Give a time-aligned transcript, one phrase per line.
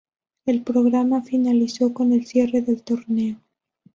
[0.47, 3.37] El programa finalizó con el cierre del torneo.